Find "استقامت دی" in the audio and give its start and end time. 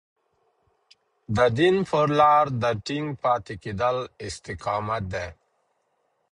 4.27-5.27